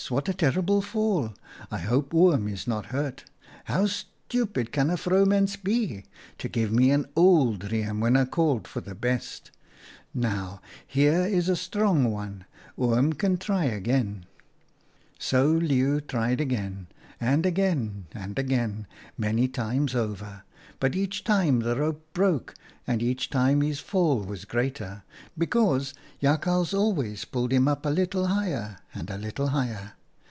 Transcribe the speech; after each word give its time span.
What 0.09 0.27
a 0.27 0.33
terrible 0.33 0.81
fall! 0.81 1.35
I 1.69 1.77
hope 1.77 2.11
Oom 2.11 2.47
is 2.47 2.65
not 2.67 2.87
hurt. 2.87 3.25
How 3.65 3.85
stupid 3.85 4.71
can 4.71 4.89
a 4.89 4.97
22 4.97 4.99
OUTA 4.99 4.99
KAHELS 4.99 5.03
STORIES 5.03 5.27
vrouwmens 5.27 5.63
be! 5.63 6.05
To 6.39 6.49
give 6.49 6.71
me 6.71 6.89
an 6.91 7.05
old 7.15 7.71
riem 7.71 7.99
when 7.99 8.17
I 8.17 8.25
called 8.25 8.67
for 8.67 8.81
the 8.81 8.95
best! 8.95 9.51
Now, 10.11 10.59
here 10.87 11.21
is 11.21 11.47
a 11.47 11.55
strong 11.55 12.11
one. 12.11 12.45
Oom 12.81 13.13
can 13.13 13.37
try 13.37 13.65
again.'" 13.65 14.25
So 15.19 15.45
Leeuw 15.53 16.01
tried 16.01 16.41
again, 16.41 16.87
and 17.21 17.45
again, 17.45 18.07
and 18.11 18.37
again, 18.39 18.87
many 19.19 19.47
times 19.47 19.95
over, 19.95 20.43
but 20.81 20.95
each 20.95 21.23
time 21.23 21.59
the 21.59 21.75
rope 21.77 22.03
broke 22.11 22.55
and 22.87 23.01
each 23.01 23.29
time 23.29 23.61
his 23.61 23.79
fall 23.79 24.21
was 24.23 24.43
greater, 24.43 25.03
because 25.37 25.93
Jakhals 26.21 26.73
always 26.73 27.23
pulled 27.23 27.53
him 27.53 27.67
up 27.69 27.85
a 27.85 27.89
little 27.89 28.27
higher, 28.27 28.79
and 28.93 29.09
a 29.09 29.17
little 29.17 29.49
higher. 29.49 29.93